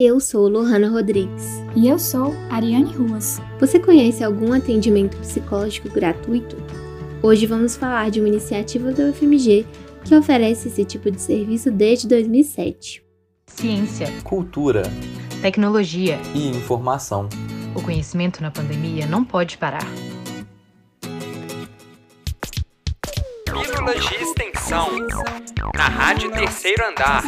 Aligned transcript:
Eu 0.00 0.20
sou 0.20 0.48
Lohana 0.48 0.88
Rodrigues. 0.88 1.60
E 1.74 1.88
eu 1.88 1.98
sou 1.98 2.32
Ariane 2.50 2.94
Ruas. 2.94 3.40
Você 3.58 3.80
conhece 3.80 4.22
algum 4.22 4.52
atendimento 4.52 5.16
psicológico 5.16 5.90
gratuito? 5.90 6.56
Hoje 7.20 7.46
vamos 7.46 7.74
falar 7.74 8.08
de 8.08 8.20
uma 8.20 8.28
iniciativa 8.28 8.92
do 8.92 9.10
UFMG 9.10 9.66
que 10.04 10.14
oferece 10.14 10.68
esse 10.68 10.84
tipo 10.84 11.10
de 11.10 11.20
serviço 11.20 11.72
desde 11.72 12.06
2007. 12.06 13.02
Ciência, 13.48 14.06
cultura, 14.22 14.84
tecnologia 15.42 16.16
e 16.32 16.46
informação. 16.46 17.28
O 17.74 17.82
conhecimento 17.82 18.40
na 18.40 18.52
pandemia 18.52 19.04
não 19.04 19.24
pode 19.24 19.58
parar. 19.58 19.84
Pílulas 23.88 24.06
de 24.06 24.14
extensão. 24.16 24.86
Na 25.74 25.88
Rádio 25.88 26.30
Terceiro 26.30 26.84
Andar. 26.84 27.22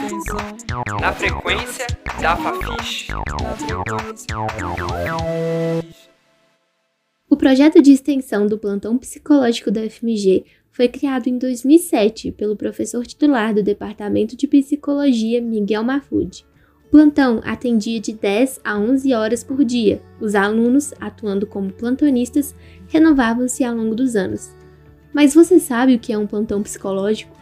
Na 1.01 1.11
frequência 1.11 1.87
da 2.21 2.37
Fafiche. 2.37 3.13
O 7.31 7.37
projeto 7.37 7.81
de 7.81 7.93
extensão 7.93 8.47
do 8.47 8.59
plantão 8.59 8.99
psicológico 8.99 9.71
da 9.71 9.81
UFMG 9.81 10.45
foi 10.71 10.89
criado 10.89 11.29
em 11.29 11.39
2007 11.39 12.33
pelo 12.33 12.57
professor 12.57 13.07
titular 13.07 13.55
do 13.55 13.63
Departamento 13.63 14.37
de 14.37 14.47
Psicologia 14.47 15.41
Miguel 15.41 15.83
Mafud. 15.83 16.45
O 16.87 16.91
plantão 16.91 17.41
atendia 17.43 18.01
de 18.01 18.13
10 18.13 18.61
a 18.63 18.79
11 18.79 19.15
horas 19.15 19.43
por 19.43 19.65
dia. 19.65 20.03
Os 20.21 20.35
alunos, 20.35 20.93
atuando 21.01 21.47
como 21.47 21.73
plantonistas, 21.73 22.55
renovavam-se 22.89 23.65
ao 23.65 23.75
longo 23.75 23.95
dos 23.95 24.15
anos. 24.15 24.60
Mas 25.13 25.35
você 25.35 25.59
sabe 25.59 25.95
o 25.95 25.99
que 25.99 26.13
é 26.13 26.19
um 26.19 26.27
plantão 26.27 26.63
psicológico? 26.63 27.37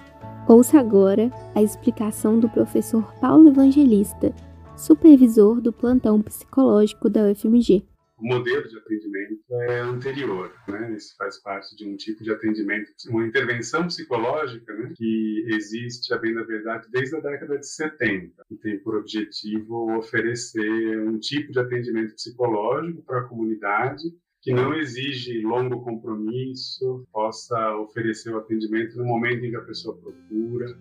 Ouça 0.49 0.81
agora 0.81 1.31
a 1.55 1.63
explicação 1.63 2.41
do 2.41 2.49
professor 2.49 3.13
Paulo 3.21 3.49
Evangelista, 3.49 4.35
supervisor 4.77 5.61
do 5.61 5.73
plantão 5.73 6.23
psicológico 6.23 7.11
da 7.11 7.31
UFMG. 7.31 7.85
O 8.19 8.27
modelo 8.27 8.67
de 8.67 8.77
atendimento 8.77 9.45
é 9.69 9.81
anterior, 9.81 10.53
né? 10.67 10.93
Isso 10.97 11.15
faz 11.17 11.41
parte 11.41 11.77
de 11.77 11.87
um 11.87 11.97
tipo 11.97 12.25
de 12.25 12.33
atendimento, 12.33 12.91
uma 13.11 13.25
intervenção 13.25 13.87
psicológica, 13.87 14.75
né? 14.75 14.93
Que 14.97 15.45
existe, 15.51 16.13
a 16.13 16.19
bem 16.19 16.35
da 16.35 16.43
verdade, 16.43 16.89
desde 16.91 17.15
a 17.15 17.21
década 17.21 17.59
de 17.59 17.69
70 17.69 18.43
e 18.51 18.57
tem 18.57 18.79
por 18.81 18.97
objetivo 18.97 19.97
oferecer 19.97 21.01
um 21.07 21.19
tipo 21.19 21.53
de 21.53 21.61
atendimento 21.61 22.15
psicológico 22.15 23.03
para 23.03 23.21
a 23.21 23.25
comunidade 23.25 24.03
que 24.41 24.53
não 24.53 24.73
exige 24.75 25.41
longo 25.43 25.81
compromisso, 25.83 27.07
possa 27.13 27.77
oferecer 27.77 28.33
o 28.33 28.39
atendimento 28.39 28.97
no 28.97 29.05
momento 29.05 29.45
em 29.45 29.51
que 29.51 29.57
a 29.57 29.63
pessoa 29.63 29.97
procura. 29.97 30.79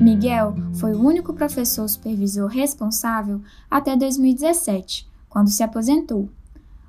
Miguel 0.00 0.54
foi 0.78 0.92
o 0.92 1.02
único 1.02 1.34
professor 1.34 1.88
supervisor 1.88 2.48
responsável 2.48 3.42
até 3.70 3.96
2017, 3.96 5.08
quando 5.28 5.50
se 5.50 5.62
aposentou. 5.62 6.28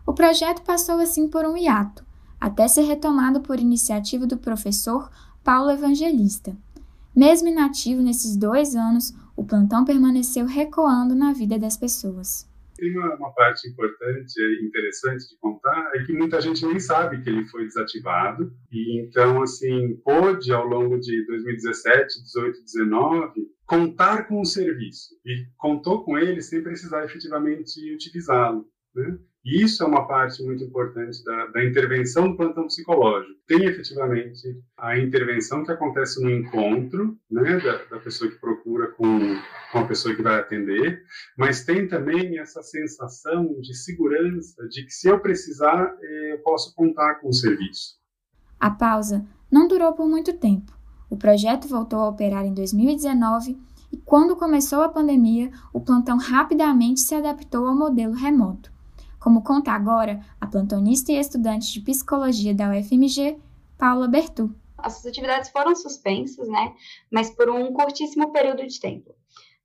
O 0.06 0.14
projeto 0.14 0.62
passou 0.62 1.00
assim 1.00 1.28
por 1.28 1.44
um 1.44 1.58
hiato, 1.58 2.06
até 2.40 2.68
ser 2.68 2.84
retomado 2.84 3.42
por 3.42 3.60
iniciativa 3.60 4.26
do 4.26 4.38
professor 4.38 5.10
Paulo 5.44 5.72
Evangelista. 5.72 6.56
Mesmo 7.16 7.48
inativo 7.48 8.02
nesses 8.02 8.38
dois 8.38 8.76
anos, 8.76 9.14
o 9.38 9.46
plantão 9.46 9.86
permaneceu 9.86 10.48
recuando 10.48 11.14
na 11.16 11.32
vida 11.32 11.60
das 11.60 11.78
pessoas. 11.78 12.50
Tem 12.76 12.96
uma, 12.98 13.16
uma, 13.16 13.34
parte 13.34 13.68
importante 13.68 14.34
e 14.40 14.68
interessante 14.68 15.28
de 15.28 15.38
contar 15.40 15.92
é 15.96 16.04
que 16.04 16.14
muita 16.14 16.42
gente 16.42 16.66
nem 16.66 16.80
sabe 16.80 17.22
que 17.24 17.30
ele 17.30 17.48
foi 17.48 17.64
desativado 17.66 18.52
e 18.72 19.02
então 19.02 19.42
assim 19.42 19.96
pôde 20.04 20.52
ao 20.52 20.66
longo 20.66 21.00
de 21.00 21.26
2017, 21.26 22.22
18, 22.24 22.64
19 22.64 23.48
contar 23.66 24.28
com 24.28 24.42
o 24.42 24.46
serviço 24.46 25.16
e 25.26 25.46
contou 25.58 26.04
com 26.04 26.18
ele 26.18 26.42
sem 26.42 26.62
precisar 26.62 27.04
efetivamente 27.04 27.94
utilizá-lo. 27.94 28.68
Né? 28.96 29.18
E 29.48 29.64
isso 29.64 29.82
é 29.82 29.88
uma 29.88 30.06
parte 30.06 30.44
muito 30.44 30.62
importante 30.62 31.24
da, 31.24 31.46
da, 31.48 31.64
intervenção 31.64 32.30
do 32.30 32.36
plantão 32.36 32.68
psicológico. 32.68 33.34
Tem 33.48 33.64
efetivamente 33.64 34.62
a 34.78 35.00
intervenção 35.00 35.64
que 35.64 35.72
acontece 35.72 36.22
no 36.22 36.30
encontro 36.30 37.18
né, 37.32 37.58
da, 37.58 37.78
da 37.86 37.98
pessoa 37.98 38.30
que 38.30 38.38
procura 38.42 38.92
com, 38.92 39.40
com 39.72 39.80
a 39.80 39.88
pessoa 39.88 40.14
que 40.14 40.22
vai 40.22 40.38
atender, 40.38 41.02
mas 41.38 41.64
tem 41.64 41.88
também 41.88 42.38
essa 42.40 42.62
sensação 42.62 43.56
de 43.62 43.74
segurança, 43.74 44.68
de 44.68 44.84
que 44.84 44.92
se 44.92 45.08
eu 45.08 45.18
precisar, 45.18 45.96
eh, 46.02 46.34
eu 46.34 46.40
posso 46.40 46.76
contar 46.76 47.16
com 47.22 47.30
o 47.30 47.34
serviço. 47.34 47.96
A 48.60 48.70
pausa 48.70 49.26
não 49.50 49.66
durou 49.66 49.94
por 49.94 50.10
muito 50.10 50.34
tempo. 50.34 50.78
O 51.10 51.16
projeto 51.16 51.70
voltou 51.70 52.00
a 52.00 52.10
operar 52.10 52.46
em 52.46 52.54
2019 52.54 53.58
e, 53.94 53.96
quando 53.96 54.36
começou 54.36 54.82
a 54.82 54.90
pandemia, 54.90 55.50
o 55.72 55.80
plantão 55.80 56.18
rapidamente 56.18 57.00
se 57.00 57.16
adaptou 57.16 57.66
ao 57.66 57.74
modelo 57.74 58.14
remoto 58.14 58.76
como 59.28 59.44
conta 59.44 59.74
agora 59.74 60.22
a 60.40 60.48
plantonista 60.48 61.12
e 61.12 61.20
estudante 61.20 61.74
de 61.74 61.82
psicologia 61.82 62.56
da 62.56 62.70
UFMG, 62.70 63.38
Paula 63.78 64.08
Bertu. 64.08 64.56
As 64.78 65.06
atividades 65.06 65.50
foram 65.50 65.76
suspensas, 65.76 66.48
né, 66.48 66.74
mas 67.12 67.30
por 67.30 67.50
um 67.50 67.74
curtíssimo 67.74 68.32
período 68.32 68.66
de 68.66 68.80
tempo, 68.80 69.14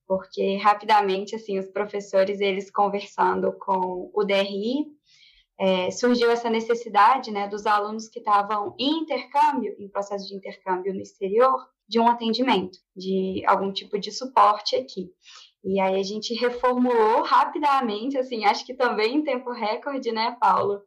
porque 0.04 0.56
rapidamente, 0.56 1.36
assim, 1.36 1.60
os 1.60 1.68
professores, 1.68 2.40
eles 2.40 2.72
conversando 2.72 3.52
com 3.52 4.10
o 4.12 4.24
DRI, 4.24 4.84
é, 5.60 5.92
surgiu 5.92 6.28
essa 6.28 6.50
necessidade, 6.50 7.30
né, 7.30 7.46
dos 7.46 7.64
alunos 7.64 8.08
que 8.08 8.18
estavam 8.18 8.74
em 8.76 9.02
intercâmbio, 9.02 9.76
em 9.78 9.88
processo 9.88 10.26
de 10.26 10.34
intercâmbio 10.34 10.92
no 10.92 11.00
exterior, 11.00 11.68
de 11.86 12.00
um 12.00 12.08
atendimento, 12.08 12.80
de 12.96 13.44
algum 13.46 13.72
tipo 13.72 13.96
de 13.96 14.10
suporte 14.10 14.74
aqui. 14.74 15.08
E 15.64 15.78
aí 15.78 16.00
a 16.00 16.02
gente 16.02 16.34
reformulou 16.34 17.22
rapidamente, 17.22 18.18
assim, 18.18 18.44
acho 18.44 18.66
que 18.66 18.74
também 18.74 19.16
em 19.16 19.22
tempo 19.22 19.52
recorde, 19.52 20.10
né, 20.10 20.36
Paulo? 20.40 20.80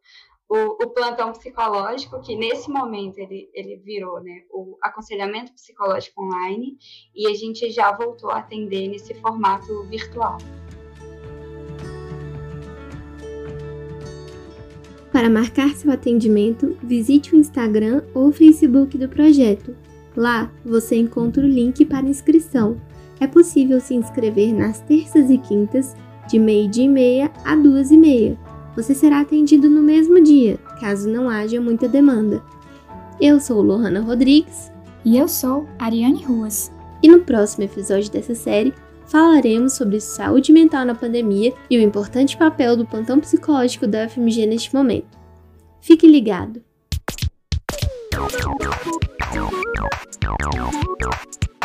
O, 0.48 0.84
o, 0.84 0.90
plantão 0.90 1.32
psicológico, 1.32 2.22
que 2.22 2.36
nesse 2.36 2.70
momento 2.70 3.18
ele, 3.18 3.50
ele 3.54 3.78
virou 3.78 4.22
né, 4.22 4.42
o 4.52 4.78
aconselhamento 4.84 5.54
psicológico 5.54 6.22
online, 6.22 6.78
e 7.16 7.26
a 7.26 7.34
gente 7.34 7.72
já 7.72 7.92
voltou 7.94 8.30
a 8.30 8.40
atender 8.40 8.88
nesse 8.90 9.16
formato 9.16 9.84
virtual. 9.86 10.38
Para 15.12 15.30
marcar 15.30 15.70
seu 15.70 15.90
atendimento, 15.92 16.78
visite 16.84 17.34
o 17.34 17.38
Instagram 17.40 18.04
ou 18.14 18.32
Facebook 18.32 18.98
do 18.98 19.08
projeto. 19.08 19.76
Lá 20.16 20.52
você 20.64 20.98
encontra 20.98 21.44
o 21.44 21.48
link 21.48 21.86
para 21.86 22.06
inscrição 22.06 22.80
é 23.20 23.28
possível 23.28 23.80
se 23.80 23.94
inscrever 23.94 24.54
nas 24.54 24.80
terças 24.82 25.30
e 25.30 25.38
quintas, 25.38 25.96
de 26.28 26.40
meio-dia 26.40 26.86
e 26.86 26.90
meia 26.90 27.32
a 27.44 27.56
duas 27.56 27.92
e 27.92 27.98
meia. 27.98 28.38
Você 28.76 28.94
será 28.94 29.22
atendido 29.22 29.70
no 29.70 29.82
mesmo 29.82 30.22
dia, 30.22 30.58
caso 30.80 31.10
não 31.10 31.30
haja 31.30 31.62
muita 31.62 31.88
demanda. 31.88 32.44
Eu 33.22 33.40
sou 33.40 33.62
Lohana 33.62 34.02
Rodrigues. 34.02 34.72
E 35.06 35.18
eu 35.18 35.28
sou 35.28 35.68
Ariane 35.78 36.24
Ruas. 36.24 36.72
E 37.02 37.08
no 37.08 37.20
próximo 37.20 37.64
episódio 37.64 38.12
dessa 38.12 38.34
série, 38.34 38.74
falaremos 39.06 39.74
sobre 39.74 40.02
saúde 40.02 40.52
mental 40.52 40.84
na 40.84 40.96
pandemia 40.96 41.54
e 41.70 41.78
o 41.78 41.82
importante 41.82 42.36
papel 42.36 42.76
do 42.76 42.88
plantão 42.88 43.20
psicológico 43.20 43.86
da 43.86 44.06
UFMG 44.06 44.48
neste 44.48 44.74
momento. 44.74 45.16
Fique 45.80 46.08
ligado! 46.08 46.60